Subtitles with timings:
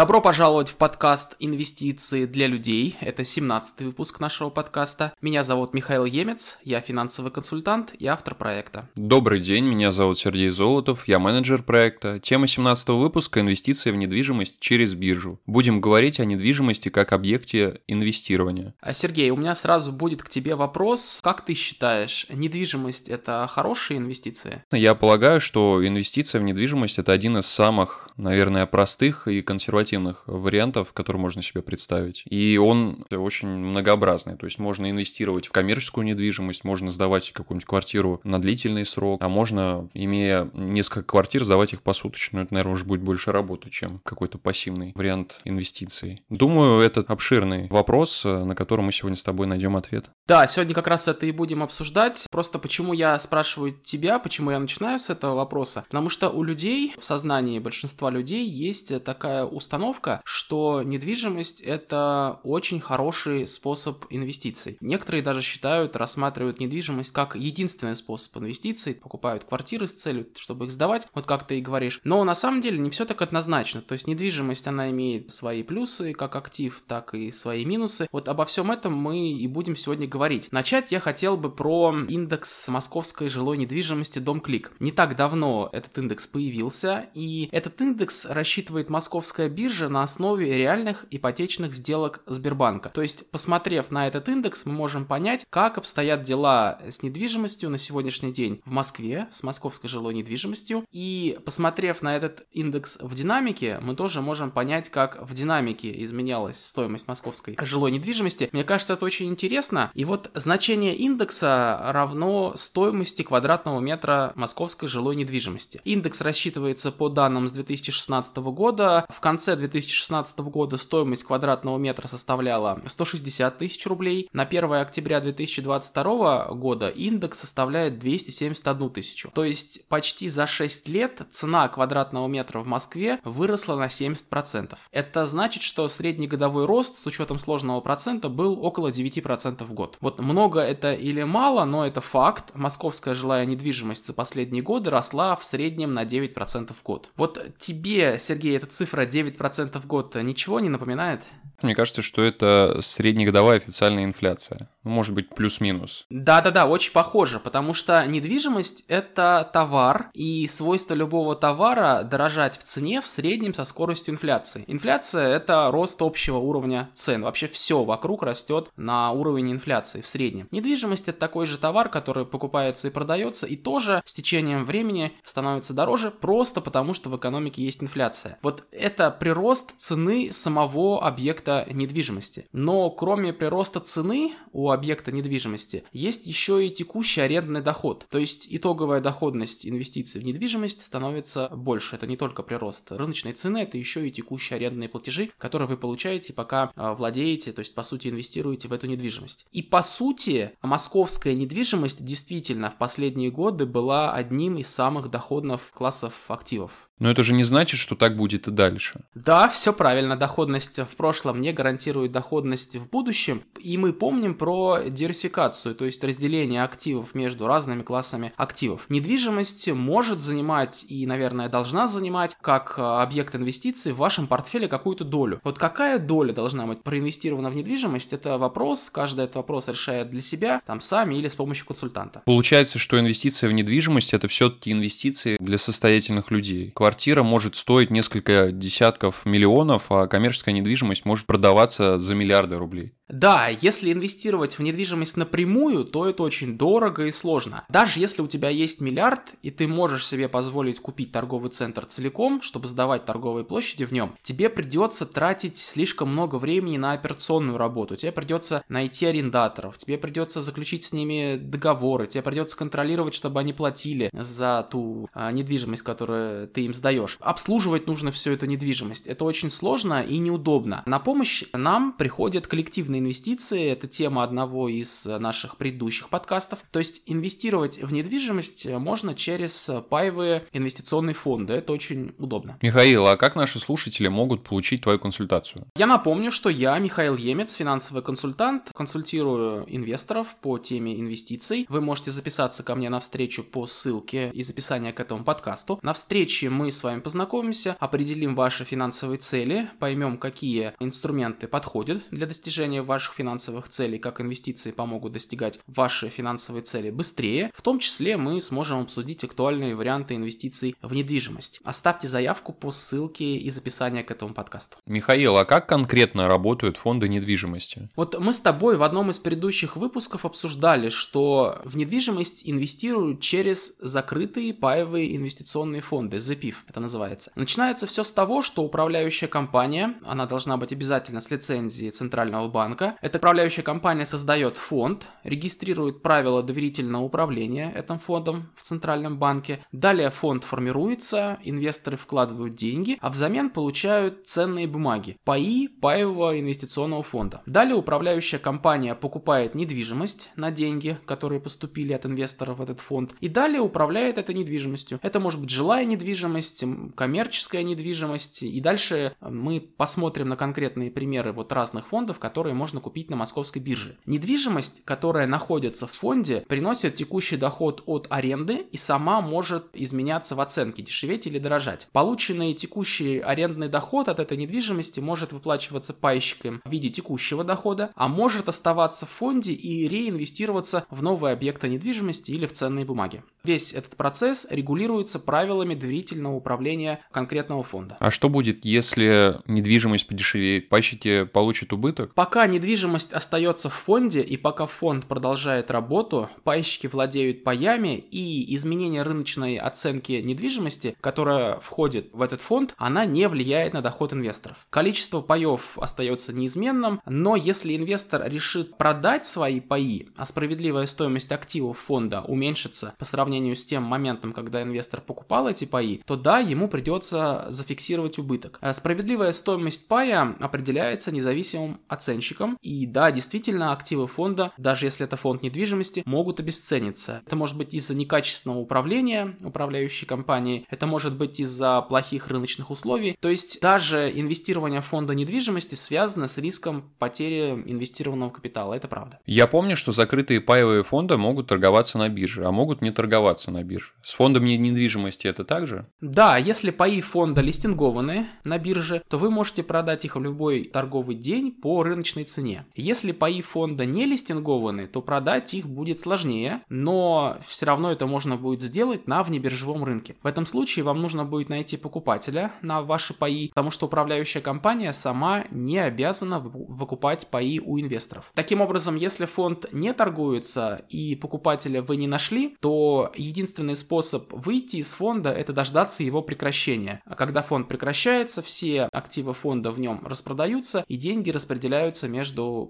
[0.00, 2.96] Добро пожаловать в подкаст «Инвестиции для людей».
[3.02, 5.12] Это 17-й выпуск нашего подкаста.
[5.20, 8.88] Меня зовут Михаил Емец, я финансовый консультант и автор проекта.
[8.94, 12.18] Добрый день, меня зовут Сергей Золотов, я менеджер проекта.
[12.18, 15.38] Тема 17 выпуска– инвестиции в недвижимость через биржу.
[15.44, 18.72] Будем говорить о недвижимости как объекте инвестирования.
[18.80, 21.20] А Сергей, у меня сразу будет к тебе вопрос.
[21.22, 24.64] Как ты считаешь, недвижимость– это хорошие инвестиции?
[24.72, 30.22] Я полагаю, что инвестиция в недвижимость– это один из самых, наверное, простых и консервативных консервативных
[30.26, 32.22] вариантов, которые можно себе представить.
[32.26, 34.36] И он очень многообразный.
[34.36, 39.28] То есть можно инвестировать в коммерческую недвижимость, можно сдавать какую-нибудь квартиру на длительный срок, а
[39.28, 42.38] можно, имея несколько квартир, сдавать их посуточно.
[42.38, 46.22] Но это, наверное, уже будет больше работы, чем какой-то пассивный вариант инвестиций.
[46.28, 50.06] Думаю, это обширный вопрос, на который мы сегодня с тобой найдем ответ.
[50.26, 52.26] Да, сегодня как раз это и будем обсуждать.
[52.30, 55.84] Просто почему я спрашиваю тебя, почему я начинаю с этого вопроса?
[55.88, 62.40] Потому что у людей, в сознании большинства людей есть такая установка, установка, что недвижимость это
[62.42, 64.76] очень хороший способ инвестиций.
[64.80, 70.72] Некоторые даже считают, рассматривают недвижимость как единственный способ инвестиций, покупают квартиры с целью, чтобы их
[70.72, 72.00] сдавать, вот как ты и говоришь.
[72.02, 73.80] Но на самом деле не все так однозначно.
[73.80, 78.08] То есть недвижимость, она имеет свои плюсы как актив, так и свои минусы.
[78.10, 80.50] Вот обо всем этом мы и будем сегодня говорить.
[80.50, 84.72] Начать я хотел бы про индекс московской жилой недвижимости Дом Клик.
[84.80, 91.04] Не так давно этот индекс появился, и этот индекс рассчитывает московская бирже на основе реальных
[91.10, 92.88] ипотечных сделок Сбербанка.
[92.88, 97.76] То есть, посмотрев на этот индекс, мы можем понять, как обстоят дела с недвижимостью на
[97.76, 100.86] сегодняшний день в Москве, с московской жилой недвижимостью.
[100.92, 106.64] И посмотрев на этот индекс в динамике, мы тоже можем понять, как в динамике изменялась
[106.64, 108.48] стоимость московской жилой недвижимости.
[108.52, 109.90] Мне кажется, это очень интересно.
[109.92, 115.82] И вот значение индекса равно стоимости квадратного метра московской жилой недвижимости.
[115.84, 119.04] Индекс рассчитывается по данным с 2016 года.
[119.10, 124.28] В конце конце 2016 года стоимость квадратного метра составляла 160 тысяч рублей.
[124.32, 129.30] На 1 октября 2022 года индекс составляет 271 тысячу.
[129.34, 134.76] То есть почти за 6 лет цена квадратного метра в Москве выросла на 70%.
[134.92, 139.96] Это значит, что средний годовой рост с учетом сложного процента был около 9% в год.
[140.00, 142.52] Вот много это или мало, но это факт.
[142.54, 147.10] Московская жилая недвижимость за последние годы росла в среднем на 9% в год.
[147.16, 151.22] Вот тебе, Сергей, эта цифра 9 9% в год ничего не напоминает?
[151.62, 154.68] Мне кажется, что это среднегодовая официальная инфляция.
[154.82, 156.06] Ну, может быть, плюс-минус.
[156.08, 163.02] Да-да-да, очень похоже, потому что недвижимость– это товар, и свойство любого товара дорожать в цене
[163.02, 164.64] в среднем со скоростью инфляции.
[164.66, 167.22] Инфляция– это рост общего уровня цен.
[167.22, 170.48] Вообще все вокруг растет на уровень инфляции в среднем.
[170.50, 175.74] Недвижимость– это такой же товар, который покупается и продается, и тоже с течением времени становится
[175.74, 178.38] дороже, просто потому что в экономике есть инфляция.
[178.42, 182.46] Вот это прирост цены самого объекта недвижимости.
[182.52, 188.06] Но кроме прироста цены у объекта недвижимости, есть еще и текущий арендный доход.
[188.10, 191.96] То есть итоговая доходность инвестиций в недвижимость становится больше.
[191.96, 196.32] Это не только прирост рыночной цены, это еще и текущие арендные платежи, которые вы получаете,
[196.32, 199.46] пока а, владеете, то есть по сути инвестируете в эту недвижимость.
[199.52, 206.12] И по сути московская недвижимость действительно в последние годы была одним из самых доходных классов
[206.28, 206.90] активов.
[207.00, 209.00] Но это же не значит, что так будет и дальше.
[209.14, 210.16] Да, все правильно.
[210.16, 213.42] Доходность в прошлом не гарантирует доходность в будущем.
[213.58, 218.86] И мы помним про диверсификацию, то есть разделение активов между разными классами активов.
[218.88, 225.40] Недвижимость может занимать и, наверное, должна занимать как объект инвестиций в вашем портфеле какую-то долю.
[225.44, 230.20] Вот какая доля должна быть проинвестирована в недвижимость, это вопрос, каждый этот вопрос решает для
[230.20, 232.22] себя, там сами или с помощью консультанта.
[232.24, 238.50] Получается, что инвестиция в недвижимость это все-таки инвестиции для состоятельных людей квартира может стоить несколько
[238.52, 242.94] десятков миллионов, а коммерческая недвижимость может продаваться за миллиарды рублей.
[243.10, 247.64] Да, если инвестировать в недвижимость напрямую, то это очень дорого и сложно.
[247.68, 252.40] Даже если у тебя есть миллиард, и ты можешь себе позволить купить торговый центр целиком,
[252.40, 257.96] чтобы сдавать торговые площади в нем, тебе придется тратить слишком много времени на операционную работу,
[257.96, 263.52] тебе придется найти арендаторов, тебе придется заключить с ними договоры, тебе придется контролировать, чтобы они
[263.52, 267.18] платили за ту а, недвижимость, которую ты им сдаешь.
[267.20, 269.06] Обслуживать нужно всю эту недвижимость.
[269.06, 270.82] Это очень сложно и неудобно.
[270.86, 273.70] На помощь нам приходят коллективные инвестиции.
[273.70, 276.64] Это тема одного из наших предыдущих подкастов.
[276.70, 281.54] То есть инвестировать в недвижимость можно через паевые инвестиционные фонды.
[281.54, 282.58] Это очень удобно.
[282.62, 285.66] Михаил, а как наши слушатели могут получить твою консультацию?
[285.76, 291.66] Я напомню, что я, Михаил Емец, финансовый консультант, консультирую инвесторов по теме инвестиций.
[291.68, 295.78] Вы можете записаться ко мне на встречу по ссылке из описания к этому подкасту.
[295.82, 302.26] На встрече мы с вами познакомимся, определим ваши финансовые цели, поймем, какие инструменты подходят для
[302.26, 307.52] достижения ваших финансовых целей, как инвестиции помогут достигать ваши финансовые цели быстрее.
[307.54, 311.60] В том числе мы сможем обсудить актуальные варианты инвестиций в недвижимость.
[311.64, 314.76] Оставьте заявку по ссылке из описания к этому подкасту.
[314.86, 317.88] Михаил, а как конкретно работают фонды недвижимости?
[317.94, 323.76] Вот мы с тобой в одном из предыдущих выпусков обсуждали, что в недвижимость инвестируют через
[323.78, 327.30] закрытые паевые инвестиционные фонды, ZPIF это называется.
[327.36, 332.79] Начинается все с того, что управляющая компания, она должна быть обязательно с лицензией Центрального банка,
[333.00, 340.10] эта управляющая компания создает фонд, регистрирует правила доверительного управления этим фондом в Центральном банке, далее
[340.10, 347.42] фонд формируется, инвесторы вкладывают деньги, а взамен получают ценные бумаги, паи паевого инвестиционного фонда.
[347.46, 353.28] Далее управляющая компания покупает недвижимость на деньги, которые поступили от инвесторов в этот фонд, и
[353.28, 355.00] далее управляет этой недвижимостью.
[355.02, 361.52] Это может быть жилая недвижимость, коммерческая недвижимость, и дальше мы посмотрим на конкретные примеры вот
[361.52, 363.96] разных фондов, которые можно купить на московской бирже.
[364.06, 370.40] Недвижимость, которая находится в фонде, приносит текущий доход от аренды и сама может изменяться в
[370.40, 371.88] оценке, дешеветь или дорожать.
[371.92, 378.06] Полученный текущий арендный доход от этой недвижимости может выплачиваться пайщикам в виде текущего дохода, а
[378.06, 383.22] может оставаться в фонде и реинвестироваться в новые объекты недвижимости или в ценные бумаги.
[383.42, 387.96] Весь этот процесс регулируется правилами доверительного управления конкретного фонда.
[388.00, 390.68] А что будет, если недвижимость подешевеет?
[390.68, 392.14] Пайщики получат убыток?
[392.14, 399.02] Пока недвижимость остается в фонде и пока фонд продолжает работу, пайщики владеют паями и изменение
[399.02, 404.66] рыночной оценки недвижимости, которая входит в этот фонд, она не влияет на доход инвесторов.
[404.70, 411.78] Количество паев остается неизменным, но если инвестор решит продать свои паи, а справедливая стоимость активов
[411.78, 416.68] фонда уменьшится по сравнению с тем моментом, когда инвестор покупал эти паи, то да, ему
[416.68, 418.58] придется зафиксировать убыток.
[418.60, 425.16] А справедливая стоимость пая определяется независимым оценщиком, и да, действительно, активы фонда, даже если это
[425.16, 427.22] фонд недвижимости, могут обесцениться.
[427.26, 433.16] Это может быть из-за некачественного управления управляющей компании, это может быть из-за плохих рыночных условий,
[433.20, 439.18] то есть даже инвестирование в фонда недвижимости связано с риском потери инвестированного капитала, это правда.
[439.26, 443.62] Я помню, что закрытые паевые фонды могут торговаться на бирже, а могут не торговаться на
[443.62, 443.92] бирже.
[444.02, 445.86] С фондом недвижимости это также?
[446.00, 451.16] Да, если паи фонда листингованы на бирже, то вы можете продать их в любой торговый
[451.16, 452.64] день по рыночной цене.
[452.74, 458.36] Если паи фонда не листингованы, то продать их будет сложнее, но все равно это можно
[458.36, 460.16] будет сделать на внебиржевом рынке.
[460.22, 464.92] В этом случае вам нужно будет найти покупателя на ваши паи, потому что управляющая компания
[464.92, 468.32] сама не обязана выкупать паи у инвесторов.
[468.34, 474.76] Таким образом, если фонд не торгуется и покупателя вы не нашли, то единственный способ выйти
[474.76, 477.02] из фонда это дождаться его прекращения.
[477.04, 482.19] А когда фонд прекращается, все активы фонда в нем распродаются и деньги распределяются между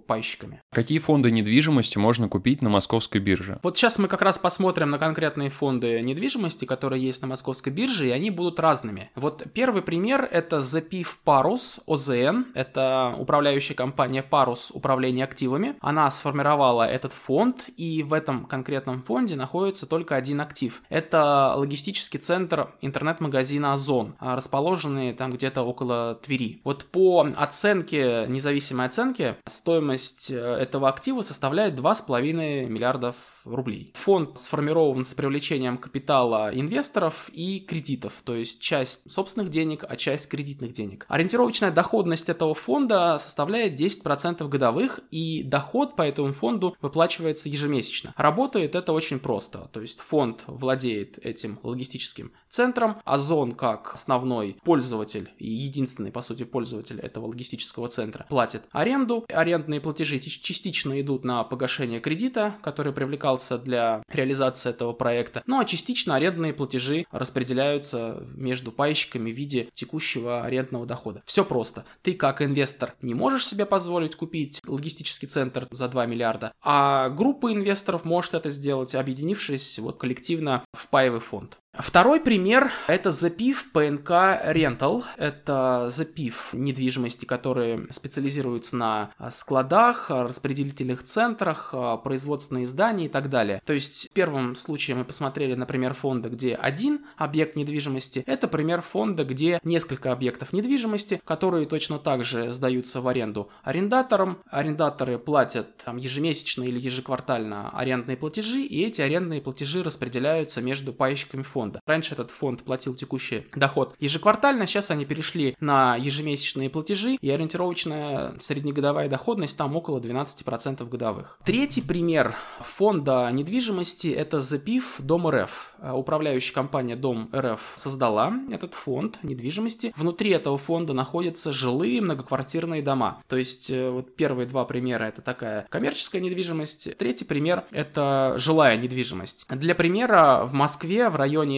[0.06, 0.60] пайщиками.
[0.70, 3.58] Какие фонды недвижимости можно купить на московской бирже?
[3.62, 8.08] Вот сейчас мы как раз посмотрим на конкретные фонды недвижимости, которые есть на московской бирже,
[8.08, 9.10] и они будут разными.
[9.14, 15.74] Вот первый пример это ZPIF Parus OZN, это управляющая компания Parus управление активами.
[15.80, 20.82] Она сформировала этот фонд, и в этом конкретном фонде находится только один актив.
[20.88, 26.60] Это логистический центр интернет-магазина Озон, расположенный там где-то около Твери.
[26.64, 33.92] Вот по оценке, независимой оценке, стоимость э, этого актива составляет 2,5 миллиардов рублей.
[33.96, 40.28] Фонд сформирован с привлечением капитала инвесторов и кредитов, то есть часть собственных денег, а часть
[40.28, 41.06] кредитных денег.
[41.08, 48.14] Ориентировочная доходность этого фонда составляет 10% годовых, и доход по этому фонду выплачивается ежемесячно.
[48.16, 55.30] Работает это очень просто, то есть фонд владеет этим логистическим центром, Озон как основной пользователь
[55.38, 61.44] и единственный, по сути, пользователь этого логистического центра платит аренду, арендные платежи частично идут на
[61.44, 68.72] погашение кредита, который привлекался для реализации этого проекта, ну а частично арендные платежи распределяются между
[68.72, 71.22] пайщиками в виде текущего арендного дохода.
[71.24, 71.84] Все просто.
[72.02, 77.52] Ты как инвестор не можешь себе позволить купить логистический центр за 2 миллиарда, а группа
[77.52, 81.58] инвесторов может это сделать, объединившись вот коллективно в паевый фонд.
[81.72, 85.04] Второй пример– это запив ПНК Rental.
[85.16, 91.72] Это запив недвижимости, которые специализируются на складах, распределительных центрах,
[92.02, 93.62] производственные здания и так далее.
[93.64, 98.24] То есть в первом случае мы посмотрели, например, фонда, где один объект недвижимости.
[98.26, 104.38] Это пример фонда, где несколько объектов недвижимости, которые точно так же сдаются в аренду арендаторам.
[104.50, 111.42] Арендаторы платят там, ежемесячно или ежеквартально арендные платежи, и эти арендные платежи распределяются между пайщиками
[111.42, 111.59] фонда.
[111.86, 118.34] Раньше этот фонд платил текущий доход ежеквартально, сейчас они перешли на ежемесячные платежи, и ориентировочная
[118.40, 121.38] среднегодовая доходность там около 12% годовых.
[121.44, 125.74] Третий пример фонда недвижимости– это запив Дом РФ.
[125.82, 129.92] Управляющая компания Дом РФ создала этот фонд недвижимости.
[129.96, 133.22] Внутри этого фонда находятся жилые многоквартирные дома.
[133.28, 136.96] То есть э, вот первые два примера– это такая коммерческая недвижимость.
[136.96, 139.46] Третий пример– это жилая недвижимость.
[139.48, 141.49] Для примера, в Москве, в районе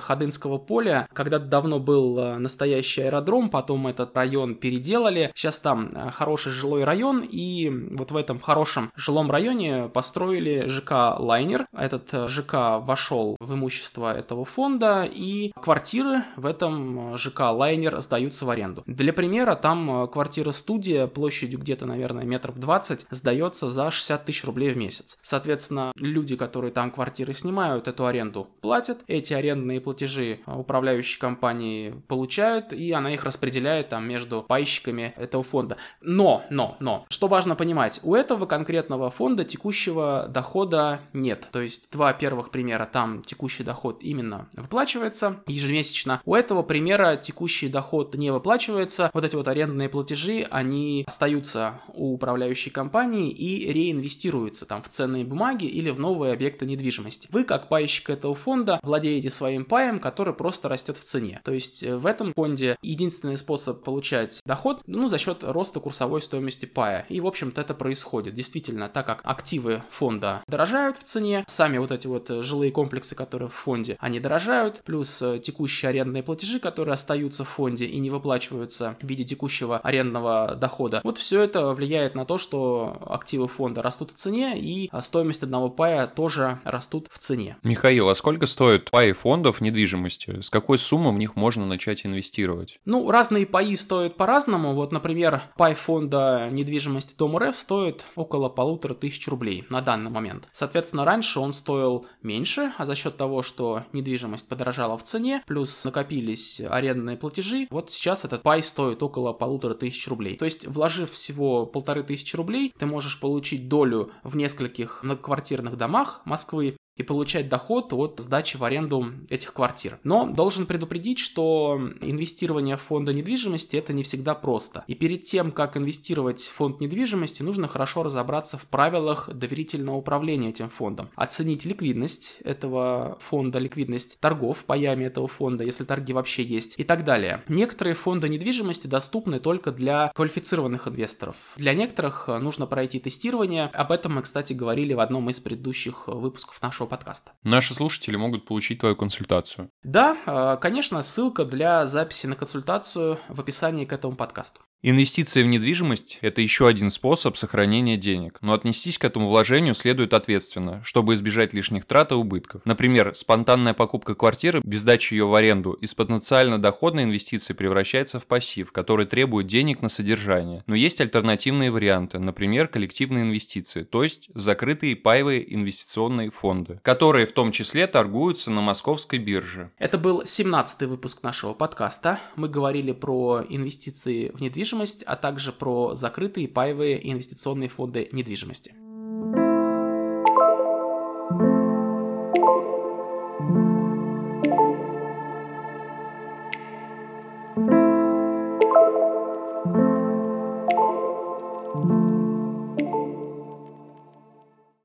[0.00, 5.32] Ходынского поля, когда-то давно был э, настоящий аэродром, потом этот район переделали.
[5.34, 11.18] Сейчас там э, хороший жилой район, и вот в этом хорошем жилом районе построили ЖК
[11.18, 11.66] «Лайнер».
[11.72, 18.44] Этот э, ЖК вошел в имущество этого фонда, и квартиры в этом ЖК «Лайнер» сдаются
[18.44, 18.82] в аренду.
[18.86, 24.76] Для примера, там квартира-студия площадью где-то, наверное, метров 20 сдается за 60 тысяч рублей в
[24.76, 25.18] месяц.
[25.22, 32.72] Соответственно, люди, которые там квартиры снимают, эту аренду платят, эти арендные платежи управляющие компании получают,
[32.72, 35.76] и она их распределяет там между пайщиками этого фонда.
[36.00, 41.48] Но, но, но, что важно понимать, у этого конкретного фонда текущего дохода нет.
[41.52, 46.20] То есть два первых примера, там текущий доход именно выплачивается ежемесячно.
[46.24, 49.10] У этого примера текущий доход не выплачивается.
[49.14, 55.24] Вот эти вот арендные платежи, они остаются у управляющей компании и реинвестируются там в ценные
[55.24, 57.28] бумаги или в новые объекты недвижимости.
[57.30, 61.40] Вы, как пайщик этого фонда, владеете своим паем, который просто растет в цене.
[61.44, 66.20] То есть э, в этом фонде единственный способ получать доход, ну, за счет роста курсовой
[66.20, 67.06] стоимости пая.
[67.08, 68.34] И, в общем-то, это происходит.
[68.34, 73.14] Действительно, так как активы фонда дорожают в цене, сами вот эти вот э, жилые комплексы,
[73.14, 77.98] которые в фонде, они дорожают, плюс э, текущие арендные платежи, которые остаются в фонде и
[77.98, 81.00] не выплачиваются в виде текущего арендного дохода.
[81.04, 85.68] Вот все это влияет на то, что активы фонда растут в цене, и стоимость одного
[85.68, 87.56] пая тоже растут в цене.
[87.62, 90.40] Михаил, а сколько стоит паи фондов недвижимости?
[90.40, 92.80] С какой суммы в них можно начать инвестировать?
[92.84, 94.74] Ну, разные паи стоят по-разному.
[94.74, 100.48] Вот, например, пай фонда недвижимости Дом РФ стоит около полутора тысяч рублей на данный момент.
[100.52, 105.84] Соответственно, раньше он стоил меньше, а за счет того, что недвижимость подорожала в цене, плюс
[105.84, 110.36] накопились арендные платежи, вот сейчас этот пай стоит около полутора тысяч рублей.
[110.36, 116.22] То есть, вложив всего полторы тысячи рублей, ты можешь получить долю в нескольких многоквартирных домах
[116.24, 119.98] Москвы, и получать доход от сдачи в аренду этих квартир.
[120.04, 124.84] Но должен предупредить, что инвестирование в фонды недвижимости это не всегда просто.
[124.86, 130.50] И перед тем, как инвестировать в фонд недвижимости, нужно хорошо разобраться в правилах доверительного управления
[130.50, 131.08] этим фондом.
[131.14, 137.04] Оценить ликвидность этого фонда, ликвидность торгов паями этого фонда, если торги вообще есть, и так
[137.04, 137.44] далее.
[137.48, 141.54] Некоторые фонды недвижимости доступны только для квалифицированных инвесторов.
[141.56, 143.66] Для некоторых нужно пройти тестирование.
[143.66, 147.32] Об этом мы, кстати, говорили в одном из предыдущих выпусков нашего подкаста.
[147.42, 149.70] Наши слушатели могут получить твою консультацию.
[149.82, 154.60] Да, э, конечно, ссылка для записи на консультацию в описании к этому подкасту.
[154.80, 160.14] Инвестиции в недвижимость– это еще один способ сохранения денег, но отнестись к этому вложению следует
[160.14, 162.62] ответственно, чтобы избежать лишних трат и убытков.
[162.64, 168.26] Например, спонтанная покупка квартиры без сдачи ее в аренду из потенциально доходной инвестиции превращается в
[168.26, 170.62] пассив, который требует денег на содержание.
[170.68, 177.32] Но есть альтернативные варианты, например, коллективные инвестиции, то есть закрытые паевые инвестиционные фонды, которые в
[177.32, 179.72] том числе торгуются на московской бирже.
[179.78, 182.20] Это был 17-й выпуск нашего подкаста.
[182.36, 188.74] Мы говорили про инвестиции в недвижимость недвижимость, а также про закрытые паевые инвестиционные фонды недвижимости.